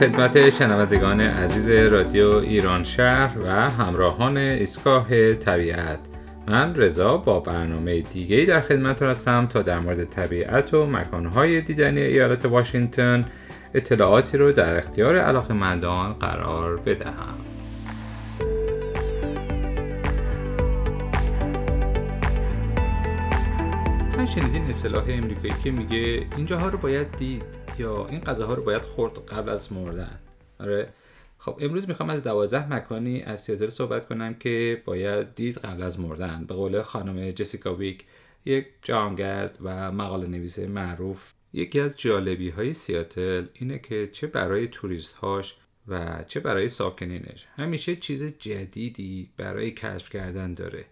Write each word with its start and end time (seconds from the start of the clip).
خدمت 0.00 0.50
شنوندگان 0.50 1.20
عزیز 1.20 1.68
رادیو 1.68 2.28
ایران 2.28 2.84
شهر 2.84 3.38
و 3.38 3.70
همراهان 3.70 4.36
ایستگاه 4.36 5.34
طبیعت. 5.34 5.98
من 6.48 6.74
رضا 6.74 7.16
با 7.16 7.40
برنامه 7.40 8.00
دیگه 8.00 8.44
در 8.44 8.60
خدمت 8.60 9.02
هستم 9.02 9.46
تا 9.46 9.62
در 9.62 9.78
مورد 9.78 10.04
طبیعت 10.04 10.74
و 10.74 10.86
مکانهای 10.86 11.60
دیدنی 11.60 12.00
ایالت 12.00 12.44
واشنگتن 12.44 13.24
اطلاعاتی 13.74 14.36
رو 14.36 14.52
در 14.52 14.76
اختیار 14.76 15.16
علاقه 15.16 15.54
مندان 15.54 16.12
قرار 16.12 16.76
بدهم. 16.76 17.34
شنیدین 24.34 24.64
اصطلاح 24.64 25.04
امریکایی 25.08 25.54
که 25.64 25.70
میگه 25.70 26.26
اینجاها 26.36 26.68
رو 26.68 26.78
باید 26.78 27.06
دید. 27.18 27.65
یا 27.78 28.06
این 28.06 28.20
غذاها 28.20 28.54
رو 28.54 28.62
باید 28.62 28.82
خورد 28.82 29.18
قبل 29.18 29.48
از 29.48 29.72
مردن. 29.72 30.18
آره. 30.60 30.88
خب 31.38 31.58
امروز 31.60 31.88
می‌خوام 31.88 32.10
از 32.10 32.22
دوازده 32.22 32.72
مکانی 32.72 33.22
از 33.22 33.44
سیاتل 33.44 33.68
صحبت 33.68 34.08
کنم 34.08 34.34
که 34.34 34.82
باید 34.84 35.34
دید 35.34 35.58
قبل 35.58 35.82
از 35.82 36.00
مردن. 36.00 36.44
به 36.44 36.54
قول 36.54 36.82
خانم 36.82 37.30
جسیکا 37.30 37.74
ویک 37.74 38.04
یک 38.44 38.66
جهانگرد 38.82 39.58
و 39.60 39.92
مقاله 39.92 40.26
نویس 40.26 40.58
معروف. 40.58 41.32
یکی 41.52 41.80
از 41.80 41.96
جالبی 41.96 42.50
های 42.50 42.74
سیاتل 42.74 43.46
اینه 43.52 43.78
که 43.78 44.06
چه 44.06 44.26
برای 44.26 44.68
توریست 44.68 45.14
هاش 45.14 45.56
و 45.88 46.24
چه 46.28 46.40
برای 46.40 46.68
ساکنینش. 46.68 47.46
همیشه 47.56 47.96
چیز 47.96 48.24
جدیدی 48.38 49.30
برای 49.36 49.70
کشف 49.70 50.10
کردن 50.10 50.54
داره 50.54 50.84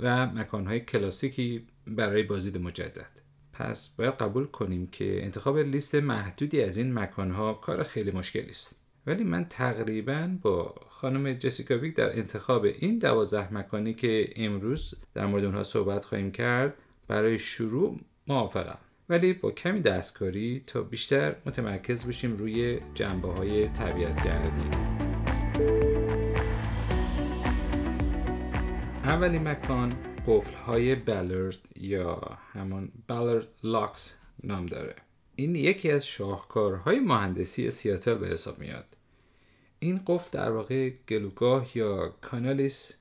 و 0.00 0.26
مکانهای 0.26 0.80
کلاسیکی 0.80 1.66
برای 1.86 2.22
بازدید 2.22 2.62
مجدد. 2.62 3.27
پس 3.58 3.88
باید 3.88 4.14
قبول 4.14 4.46
کنیم 4.46 4.86
که 4.86 5.24
انتخاب 5.24 5.58
لیست 5.58 5.94
محدودی 5.94 6.62
از 6.62 6.76
این 6.78 6.94
مکانها 6.94 7.54
کار 7.54 7.82
خیلی 7.82 8.10
مشکلی 8.10 8.50
است. 8.50 8.76
ولی 9.06 9.24
من 9.24 9.44
تقریبا 9.44 10.30
با 10.42 10.74
خانم 10.88 11.32
جسیکا 11.32 11.78
ویک 11.78 11.96
در 11.96 12.18
انتخاب 12.18 12.64
این 12.64 12.98
دوازده 12.98 13.54
مکانی 13.54 13.94
که 13.94 14.32
امروز 14.36 14.94
در 15.14 15.26
مورد 15.26 15.44
اونها 15.44 15.62
صحبت 15.62 16.04
خواهیم 16.04 16.30
کرد 16.30 16.74
برای 17.08 17.38
شروع 17.38 17.96
موافقم. 18.26 18.78
ولی 19.08 19.32
با 19.32 19.50
کمی 19.50 19.80
دستکاری 19.80 20.62
تا 20.66 20.82
بیشتر 20.82 21.36
متمرکز 21.46 22.06
بشیم 22.06 22.36
روی 22.36 22.80
جنبه 22.94 23.28
های 23.28 23.68
طبیعت 23.68 24.24
گردی 24.24 24.76
اولین 29.04 29.48
مکان 29.48 29.92
قفل 30.28 30.54
های 30.54 30.94
بلرد 30.94 31.58
یا 31.76 32.38
همون 32.52 32.88
بلرد 33.06 33.48
لاکس 33.64 34.16
نام 34.44 34.66
داره. 34.66 34.94
این 35.36 35.54
یکی 35.54 35.90
از 35.90 36.06
شاهکارهای 36.06 37.00
مهندسی 37.00 37.70
سیاتل 37.70 38.14
به 38.14 38.28
حساب 38.28 38.58
میاد. 38.58 38.84
این 39.78 40.00
قفل 40.06 40.38
در 40.38 40.50
واقع 40.50 40.90
گلوگاه 41.08 41.78
یا 41.78 42.14
کانالیس 42.20 42.96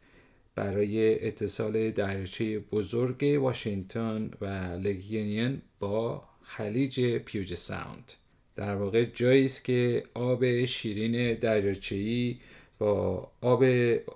برای 0.56 1.28
اتصال 1.28 1.92
دریاچه 1.92 2.60
بزرگ 2.60 3.38
واشنگتن 3.42 4.32
و 4.42 4.46
لگینین 4.84 5.62
با 5.80 6.24
خلیج 6.42 7.18
پیوج 7.18 7.54
ساوند 7.54 8.14
در 8.56 8.76
واقع 8.76 9.06
جایی 9.06 9.46
است 9.46 9.64
که 9.64 10.04
آب 10.14 10.66
شیرین 10.66 11.34
دریاچه‌ای 11.34 12.38
با 12.80 13.32
آب 13.42 13.64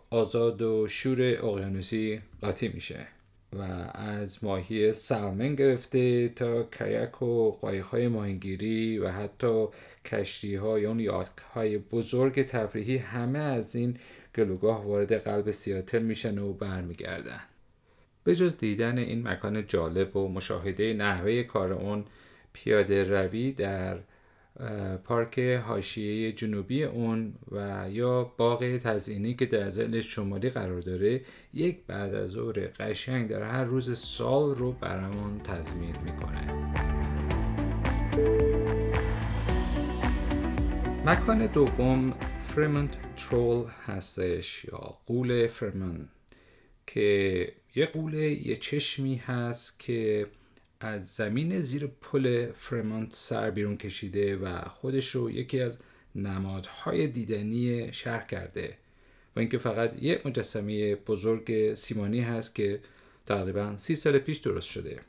آزاد 0.10 0.62
و 0.62 0.88
شور 0.88 1.22
اقیانوسی 1.22 2.22
قاطی 2.42 2.68
میشه 2.68 3.08
و 3.54 3.62
از 3.94 4.44
ماهی 4.44 4.94
سلمن 4.94 5.56
گرفته 5.56 6.30
تا 6.30 6.64
کیک 6.64 7.22
و 7.22 7.52
قایق‌های 7.52 8.08
ماهیگیری 8.08 9.00
و 9.00 9.10
حتی 9.10 9.68
کشتی 10.06 10.56
ها 10.56 10.80
یا 10.80 10.96
یاک 10.96 11.28
های 11.54 11.78
بزرگ 11.78 12.42
تفریحی 12.42 12.98
همه 12.98 13.40
از 13.40 13.76
این 13.76 13.98
گلوگاه 14.36 14.86
وارد 14.88 15.14
قلب 15.14 15.52
سیاتل 15.52 16.02
میشن 16.02 16.38
و 16.38 16.54
برمیگردن. 16.54 17.42
به 18.24 18.36
جز 18.36 18.58
دیدن 18.58 18.98
این 18.98 19.28
مکان 19.28 19.68
جالب 19.68 20.16
و 20.16 20.28
مشاهده 20.28 20.94
نحوه 20.94 21.44
کار 21.44 21.74
اون 21.74 22.06
پیاده 22.54 23.04
روی 23.04 23.52
در 23.52 23.98
پارک 25.04 25.40
حاشیه 25.40 26.32
جنوبی 26.32 26.84
اون 26.84 27.34
و 27.52 27.86
یا 27.90 28.24
باغ 28.38 28.78
تزئینی 28.78 29.34
که 29.34 29.46
در 29.46 29.70
زل 29.70 30.02
شمالی 30.02 30.50
قرار 30.50 30.82
داره 30.82 31.22
یک 31.54 31.78
بعد 31.88 32.16
از 32.16 32.30
ظهر 32.30 32.68
قشنگ 32.68 33.30
در 33.30 33.44
هر 33.44 33.64
روز 33.64 33.98
سال 34.00 34.56
رو 34.56 34.72
برامون 34.72 35.40
تضمین 35.40 35.96
می‌کنه. 36.06 36.72
مکان 41.06 41.46
دوم 41.46 42.14
فرمنت 42.40 42.98
ترول 43.18 43.66
هستش 43.86 44.66
یا 44.66 44.98
قول 45.06 45.48
فرمن 45.48 46.08
که 46.88 47.48
یه 47.76 47.86
قوله 47.86 48.48
یه 48.48 48.56
چشمی 48.56 49.16
هست 49.16 49.80
که 49.80 50.28
از 50.84 51.08
زمین 51.08 51.60
زیر 51.60 51.88
پل 51.88 52.52
فرمانت 52.52 53.14
سر 53.16 53.52
بیرون 53.52 53.78
کشیده 53.78 54.36
و 54.36 54.62
خودش 54.62 55.16
رو 55.16 55.32
یکی 55.32 55.60
از 55.60 55.80
نمادهای 56.16 57.08
دیدنی 57.08 57.94
شهر 57.94 58.26
کرده. 58.26 58.78
و 59.36 59.40
اینکه 59.40 59.58
فقط 59.58 60.04
یک 60.04 60.26
مجسمه 60.26 60.96
بزرگ 60.96 61.74
سیمانی 61.74 62.20
هست 62.20 62.56
که 62.56 62.80
تقریبا 63.26 63.78
سی 63.78 63.96
سال 63.96 64.20
پیش 64.20 64.38
درست 64.38 64.68
شده. 64.68 65.00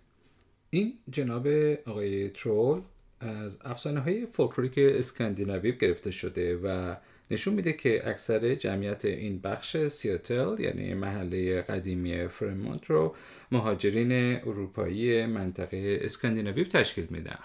این 0.71 0.95
جناب 1.11 1.47
آقای 1.87 2.29
ترول 2.31 2.81
از 3.21 3.59
افسانه 3.65 4.01
های 4.01 4.27
فولکلوریک 4.27 4.75
اسکاندیناوی 4.79 5.73
گرفته 5.73 6.11
شده 6.11 6.57
و 6.57 6.97
نشون 7.33 7.55
میده 7.55 7.73
که 7.73 8.09
اکثر 8.09 8.55
جمعیت 8.55 9.05
این 9.05 9.39
بخش 9.41 9.77
سیاتل 9.77 10.61
یعنی 10.61 10.95
محله 10.95 11.63
قدیمی 11.63 12.29
فرمونت 12.29 12.91
رو 12.91 13.15
مهاجرین 13.53 14.13
اروپایی 14.37 15.27
منطقه 15.27 15.99
اسکاندیناوی 16.03 16.65
تشکیل 16.65 17.07
میدن. 17.11 17.39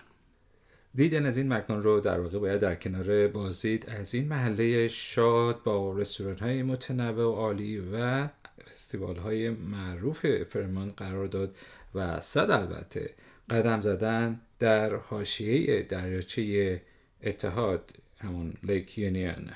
دیدن 0.95 1.25
از 1.25 1.37
این 1.37 1.53
مکان 1.53 1.83
رو 1.83 1.99
در 1.99 2.19
واقع 2.19 2.39
باید 2.39 2.61
در 2.61 2.75
کنار 2.75 3.27
بازدید 3.27 3.89
از 3.89 4.13
این 4.13 4.27
محله 4.27 4.87
شاد 4.87 5.63
با 5.63 5.97
رستوران 5.97 6.37
های 6.37 6.63
متنوع 6.63 7.25
و 7.25 7.31
عالی 7.31 7.79
و 7.93 8.27
فستیوال 8.67 9.15
های 9.15 9.49
معروف 9.49 10.43
فریمانت 10.43 10.91
قرار 10.91 11.27
داد 11.27 11.55
و 11.95 12.19
صد 12.19 12.51
البته 12.51 13.09
قدم 13.49 13.81
زدن 13.81 14.41
در 14.59 14.95
حاشیه 14.95 15.81
دریاچه 15.81 16.81
اتحاد 17.23 17.91
همون 18.17 18.53
Lake 18.63 18.97
Union 18.97 19.49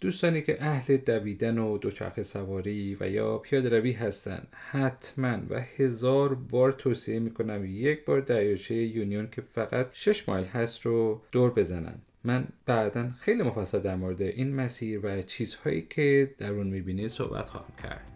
دوستانی 0.00 0.42
که 0.42 0.56
اهل 0.60 0.96
دویدن 0.96 1.58
و 1.58 1.78
دوچرخه 1.78 2.22
سواری 2.22 2.96
و 3.00 3.10
یا 3.10 3.38
پیاده 3.38 3.68
روی 3.68 3.92
هستند 3.92 4.48
حتما 4.70 5.38
و 5.50 5.60
هزار 5.76 6.34
بار 6.34 6.72
توصیه 6.72 7.18
می‌کنم 7.18 7.64
یک 7.64 8.04
بار 8.04 8.20
دریاچه 8.20 8.74
یونیون 8.74 9.28
که 9.30 9.40
فقط 9.42 9.94
6 9.94 10.28
مایل 10.28 10.44
هست 10.44 10.86
رو 10.86 11.22
دور 11.32 11.50
بزنن. 11.50 11.98
من 12.24 12.48
بعدا 12.66 13.08
خیلی 13.08 13.42
مفصل 13.42 13.78
در 13.78 13.96
مورد 13.96 14.22
این 14.22 14.54
مسیر 14.54 15.00
و 15.02 15.22
چیزهایی 15.22 15.86
که 15.90 16.34
در 16.38 16.52
اون 16.52 16.66
می‌بینی 16.66 17.08
صحبت 17.08 17.48
خواهم 17.48 17.72
کرد. 17.82 18.06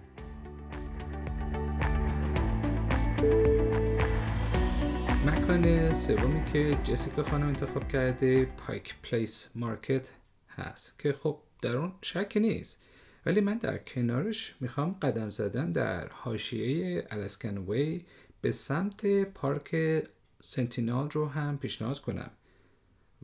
مکان 5.26 5.94
سومی 5.94 6.44
که 6.52 6.76
جسیکا 6.84 7.22
خانم 7.22 7.46
انتخاب 7.46 7.88
کرده 7.88 8.44
پایک 8.44 8.94
پلیس 9.02 9.48
مارکت 9.54 10.10
هست 10.48 10.98
که 10.98 11.12
خب 11.12 11.38
در 11.62 11.76
اون 11.76 11.92
شک 12.02 12.32
نیست. 12.36 12.82
ولی 13.26 13.40
من 13.40 13.58
در 13.58 13.78
کنارش 13.78 14.54
می‌خوام 14.60 14.96
قدم 15.02 15.30
زدن 15.30 15.72
در 15.72 16.08
حاشیه 16.08 17.06
الاسکن 17.10 17.58
وی 17.58 18.04
به 18.40 18.50
سمت 18.50 19.24
پارک 19.24 20.02
سنتینال 20.42 21.10
رو 21.10 21.26
هم 21.26 21.58
پیشنهاد 21.58 21.98
کنم. 21.98 22.30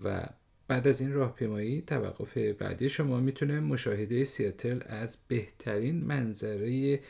و 0.04 0.26
بعد 0.68 0.88
از 0.88 1.00
این 1.00 1.12
راهپیمایی 1.12 1.82
توقف 1.82 2.36
بعدی 2.36 2.88
شما 2.88 3.20
می‌تونه 3.20 3.60
مشاهده 3.60 4.24
سیاتل 4.24 4.80
از 4.86 5.18
بهترین 5.28 6.04
منظره 6.04 7.00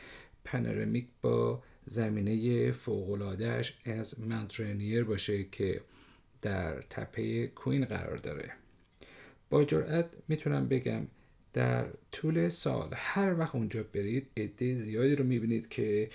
پنرمیک 0.43 1.07
با 1.21 1.63
زمینه 1.85 2.71
فوقلادهش 2.71 3.77
از 3.85 4.19
منترنیر 4.19 5.03
باشه 5.03 5.43
که 5.43 5.81
در 6.41 6.81
تپه 6.81 7.47
کوین 7.47 7.85
قرار 7.85 8.17
داره. 8.17 8.51
با 9.49 9.63
جرأت 9.63 10.09
می‌تونم 10.27 10.67
بگم 10.67 11.07
در 11.57 11.85
طول 12.11 12.49
سال 12.49 12.89
هر 12.93 13.39
وقت 13.39 13.55
اونجا 13.55 13.83
برید 13.93 14.27
عده 14.37 14.73
زیادی 14.73 15.15
رو 15.15 15.25
می‌بینید 15.25 15.69
که 15.69 16.09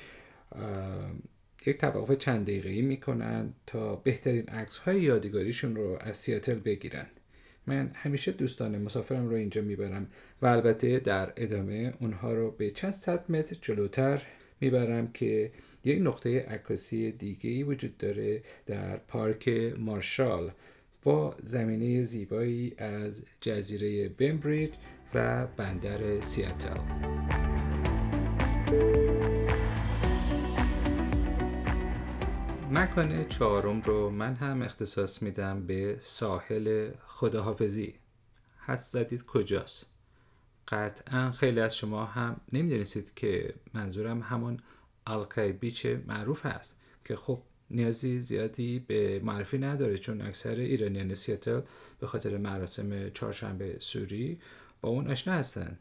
یک 1.67 1.79
توقف 1.79 2.13
چند 2.13 2.47
دقیقه‌ای 2.47 2.83
می‌کنن 2.83 3.53
تا 3.67 3.97
بهترین 3.97 4.49
عکس 4.49 4.79
های 4.79 5.01
یادگاریشون 5.01 5.77
رو 5.77 5.99
از 6.01 6.17
سیاتل 6.17 6.55
بگیرن. 6.55 7.07
من 7.67 7.91
همیشه 7.95 8.33
دوستان 8.33 8.83
مسافرم 8.83 9.29
رو 9.29 9.37
اینجا 9.37 9.63
می‌برم 9.63 10.07
و 10.43 10.47
البته 10.47 10.99
در 10.99 11.33
ادامه 11.37 11.95
اونها 12.01 12.33
رو 12.33 12.51
به 12.51 12.71
چند 12.71 12.93
صد 12.93 13.31
متر 13.31 13.57
جلوتر 13.61 14.23
می‌برم 14.61 15.13
که 15.13 15.53
یک 15.85 16.03
نقطه 16.03 16.41
عکاسی 16.41 17.13
دیگه 17.13 17.51
ای 17.51 17.63
وجود 17.63 17.99
داره 17.99 18.43
در 18.67 18.97
پارک 18.97 19.49
مارشال 19.79 20.53
با 21.03 21.37
زمینه 21.45 22.03
زیبایی 22.03 22.75
از 22.79 23.23
جزیره 23.41 24.09
بمبریج 24.09 24.71
و 25.15 25.47
بندر 25.47 26.21
سیاتل. 26.21 26.81
مکان 32.71 33.29
چهارم 33.29 33.81
رو 33.81 34.11
من 34.11 34.35
هم 34.35 34.63
اختصاص 34.63 35.23
میدم 35.23 35.67
به 35.67 35.99
ساحل 36.01 36.91
خداحافظی. 37.07 37.95
حد 38.57 38.77
زدید 38.79 39.27
کجاست؟ 39.27 39.87
قطعا 40.69 41.31
خیلی 41.31 41.61
از 41.61 41.77
شما 41.77 42.05
هم 42.05 42.41
نمی‌دونستید 42.53 43.15
که 43.15 43.55
منظورم 43.75 44.21
همون 44.21 44.61
الکای 45.07 45.53
بیچ 45.53 45.87
معروف 45.87 46.47
هست 46.47 46.81
که 47.05 47.17
خب 47.17 47.43
نیازی 47.71 48.21
زیادی 48.21 48.79
به 48.79 49.21
معرفی 49.25 49.59
نداره 49.59 49.99
چون 49.99 50.21
اکثر 50.21 50.55
ایرانیان 50.55 51.15
سیاتل 51.15 51.61
به 52.01 52.07
خاطر 52.07 52.37
مراسم 52.37 53.11
چهارشنبه 53.11 53.77
سوری 53.79 54.39
با 54.83 54.89
اون 54.89 55.11
آشنا 55.11 55.35
هستن. 55.35 55.79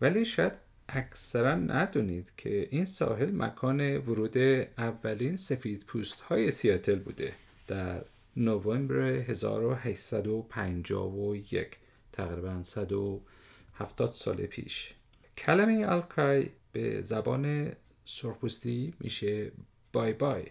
ولی 0.00 0.24
شاید 0.24 0.52
اکثرا 0.88 1.54
ندونید 1.54 2.32
که 2.36 2.68
این 2.70 2.84
ساحل 2.84 3.30
مکان 3.30 3.96
ورود 3.96 4.38
اولین 4.78 5.36
سفید 5.36 5.84
پوست 5.86 6.20
های 6.20 6.50
سیاتل 6.50 6.98
بوده 6.98 7.32
در 7.66 8.04
نوامبر 8.36 8.96
1851 8.96 11.76
تقریبا 12.12 12.62
170 12.62 14.12
سال 14.12 14.36
پیش. 14.36 14.94
کلمه 15.38 15.84
الکای 15.88 16.48
به 16.72 17.02
زبان 17.02 17.72
سرخپوستی 18.04 18.94
میشه 19.00 19.52
بای 19.92 20.12
بای. 20.12 20.44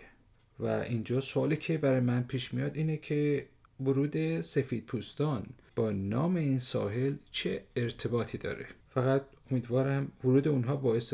و 0.60 0.66
اینجا 0.66 1.22
سوالی 1.22 1.58
که 1.58 1.78
برای 1.78 2.00
من 2.00 2.24
پیش 2.24 2.54
میاد 2.54 2.78
اینه 2.78 2.98
که 2.98 3.48
ورود 3.86 4.42
سفید 4.42 4.86
پوستان 4.86 5.46
با 5.76 5.92
نام 5.92 6.36
این 6.36 6.60
ساحل 6.60 7.16
چه 7.32 7.64
ارتباطی 7.76 8.38
داره؟ 8.38 8.66
فقط 8.90 9.26
امیدوارم 9.52 10.12
ورود 10.24 10.48
اونها 10.48 10.76
باعث 10.76 11.14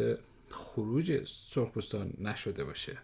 خروج 0.50 1.24
سرخپوستان 1.26 2.14
نشده 2.20 2.64
باشه. 2.64 2.98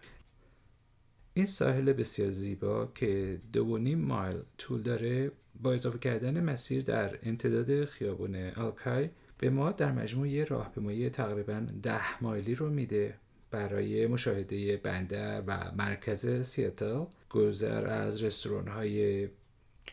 این 1.34 1.46
ساحل 1.46 1.92
بسیار 1.92 2.30
زیبا 2.30 2.92
که 2.94 3.40
دو 3.52 3.78
مایل 3.78 4.36
طول 4.58 4.82
داره 4.82 5.32
با 5.62 5.72
اضافه 5.72 5.98
کردن 5.98 6.44
مسیر 6.44 6.82
در 6.82 7.18
امتداد 7.22 7.84
خیابون 7.84 8.50
آلکای 8.50 9.10
به 9.38 9.50
ما 9.50 9.72
در 9.72 9.92
مجموع 9.92 10.28
یه 10.28 10.44
راهپیمایی 10.44 11.10
تقریبا 11.10 11.66
ده 11.82 12.22
مایلی 12.22 12.54
رو 12.54 12.70
میده 12.70 13.14
برای 13.50 14.06
مشاهده 14.06 14.76
بندر 14.76 15.42
و 15.46 15.72
مرکز 15.76 16.46
سیاتل. 16.46 17.04
گذر 17.30 17.86
از 17.86 18.22
رستوران 18.22 18.68
های 18.68 19.28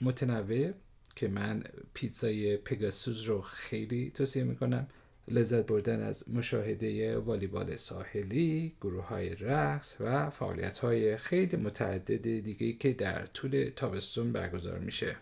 متنوع 0.02 0.72
که 1.16 1.28
من 1.28 1.64
پیتزای 1.94 2.58
پگاسوس 2.58 3.28
رو 3.28 3.42
خیلی 3.42 4.12
توصیه 4.16 4.44
می‌کنم 4.44 4.88
لذت 5.28 5.68
بردن 5.68 6.04
از 6.04 6.30
مشاهده 6.30 7.18
والیبال 7.18 7.76
ساحلی، 7.76 8.74
گروه 8.82 9.06
های 9.06 9.36
رقص 9.36 9.96
و 10.00 10.30
فعالیت 10.30 10.78
های 10.78 11.18
خیلی 11.18 11.58
متعدد 11.58 12.22
دیگه 12.22 12.74
که 12.74 12.94
در 12.94 13.26
طول 13.26 13.72
تابستون 13.76 14.32
برگزار 14.32 14.80
میشه. 14.80 15.16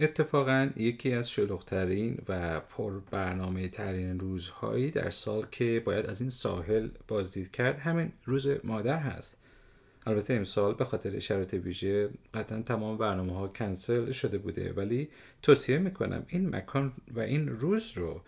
اتفاقا 0.00 0.70
یکی 0.76 1.12
از 1.12 1.30
شلوغترین 1.30 2.18
و 2.28 2.60
پر 2.60 3.00
برنامه 3.10 3.68
ترین 3.68 4.20
روزهایی 4.20 4.90
در 4.90 5.10
سال 5.10 5.46
که 5.50 5.82
باید 5.84 6.06
از 6.06 6.20
این 6.20 6.30
ساحل 6.30 6.88
بازدید 7.08 7.50
کرد 7.50 7.78
همین 7.78 8.12
روز 8.24 8.48
مادر 8.64 8.98
هست 8.98 9.40
البته 10.08 10.34
امسال 10.34 10.74
به 10.74 10.84
خاطر 10.84 11.18
شرایط 11.18 11.54
ویژه 11.54 12.08
قطعا 12.34 12.62
تمام 12.62 12.98
برنامه 12.98 13.32
ها 13.32 13.48
کنسل 13.48 14.12
شده 14.12 14.38
بوده 14.38 14.72
ولی 14.72 15.08
توصیه 15.42 15.78
می‌کنم 15.78 16.26
این 16.28 16.56
مکان 16.56 16.92
و 17.14 17.20
این 17.20 17.48
روز 17.48 17.92
رو 17.96 18.20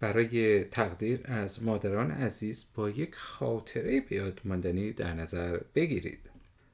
برای 0.00 0.64
تقدیر 0.64 1.20
از 1.24 1.62
مادران 1.62 2.10
عزیز 2.10 2.64
با 2.74 2.90
یک 2.90 3.14
خاطره 3.14 4.00
بیاد 4.00 4.40
ماندنی 4.44 4.92
در 4.92 5.14
نظر 5.14 5.60
بگیرید. 5.74 6.30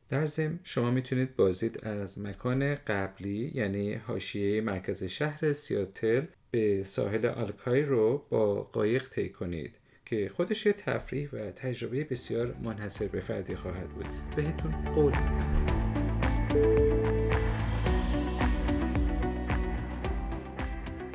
در 0.09 0.27
ضمن 0.27 0.59
شما 0.65 0.91
می‌تونید 0.91 1.37
بازدید 1.37 1.85
از 1.85 2.19
مکان 2.19 2.75
قبلی 2.75 3.53
یعنی 3.55 3.95
حاشیه 3.95 4.61
مرکز 4.61 5.05
شهر 5.05 5.53
سیاتل 5.53 6.25
به 6.51 6.83
ساحل 6.83 7.27
آلکای 7.27 7.83
رو 7.83 8.25
با 8.31 8.63
قایق 8.63 9.09
طی 9.09 9.29
کنید. 9.29 9.77
که 10.13 10.29
خودش 10.29 10.67
یه 10.67 10.73
تفریح 10.73 11.29
و 11.33 11.51
تجربه 11.51 12.05
بسیار 12.05 12.55
منحصر 12.63 13.07
به 13.07 13.21
فردی 13.21 13.55
خواهد 13.55 13.89
بود. 13.89 14.07
بهتون 14.37 14.85
قول 14.85 15.13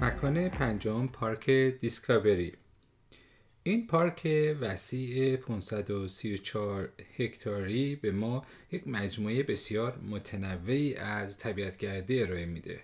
مکان 0.02 0.50
پنجم 0.50 1.08
پارک 1.08 1.50
دیسکاوری. 1.50 2.54
این 3.64 3.88
پارک 3.88 4.28
وسیع 4.62 5.36
534 5.36 6.90
هکتاری 7.18 7.96
به 7.96 8.12
ما 8.12 8.46
یک 8.72 8.88
مجموعه 8.88 9.44
بسیار 9.44 10.00
متنوعی 10.10 10.96
از 10.96 11.38
طبیعتگردی 11.38 12.22
ارائه 12.22 12.46
میده. 12.46 12.80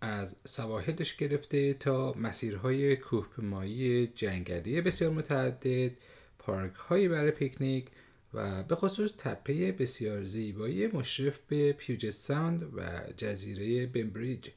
از 0.00 0.36
سواحلش 0.44 1.16
گرفته 1.16 1.74
تا 1.74 2.12
مسیرهای 2.12 2.96
کوهپیمایی 2.96 4.06
جنگلی 4.06 4.80
بسیار 4.80 5.10
متعدد 5.10 5.92
پارک 6.38 6.74
هایی 6.74 7.08
برای 7.08 7.30
پیکنیک 7.30 7.86
و 8.34 8.62
به 8.62 8.74
خصوص 8.74 9.12
تپه 9.18 9.72
بسیار 9.72 10.22
زیبایی 10.22 10.86
مشرف 10.86 11.40
به 11.48 11.72
پیوجت 11.72 12.10
ساند 12.10 12.74
و 12.76 12.82
جزیره 13.16 13.86
بمبریج 13.86 14.48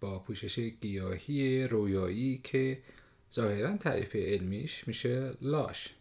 با 0.00 0.18
پوشش 0.18 0.58
گیاهی 0.58 1.64
رویایی 1.64 2.40
که 2.44 2.78
ظاهرا 3.32 3.76
تعریف 3.76 4.16
علمیش 4.16 4.88
میشه 4.88 5.32
لاش. 5.42 5.94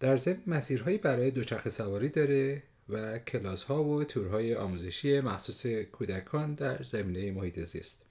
در 0.00 0.16
ضمن 0.16 0.42
مسیرهایی 0.46 0.98
برای 0.98 1.30
دوچرخه 1.30 1.70
سواری 1.70 2.08
داره. 2.08 2.62
و 2.88 3.18
کلاس 3.18 3.64
ها 3.64 3.84
و 3.84 4.04
تورهای 4.04 4.54
آموزشی 4.54 5.20
مخصوص 5.20 5.66
کودکان 5.66 6.54
در 6.54 6.82
زمینه 6.82 7.30
محیط 7.30 7.60
زیست. 7.60 8.04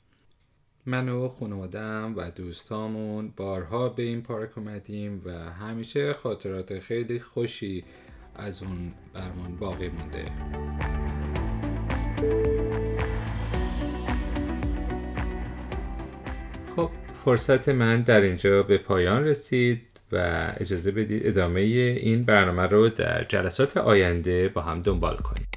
من 0.85 1.09
و 1.09 1.27
خانوادم 1.27 2.13
و 2.17 2.31
دوستامون 2.31 3.33
بارها 3.37 3.89
به 3.89 4.03
این 4.03 4.21
پارک 4.21 4.57
اومدیم 4.57 5.21
و 5.25 5.31
همیشه 5.31 6.13
خاطرات 6.13 6.79
خیلی 6.79 7.19
خوشی 7.19 7.83
از 8.35 8.63
اون 8.63 8.93
برمان 9.13 9.55
باقی 9.55 9.89
مونده. 9.89 10.25
خب 16.75 16.89
فرصت 17.25 17.69
من 17.69 18.01
در 18.01 18.21
اینجا 18.21 18.63
به 18.63 18.77
پایان 18.77 19.23
رسید. 19.23 19.92
و 20.13 20.47
اجازه 20.57 20.91
بدید 20.91 21.27
ادامه 21.27 21.61
این 21.61 22.23
برنامه 22.23 22.61
رو 22.61 22.89
در 22.89 23.23
جلسات 23.23 23.77
آینده 23.77 24.49
با 24.49 24.61
هم 24.61 24.81
دنبال 24.81 25.17
کنیم. 25.17 25.47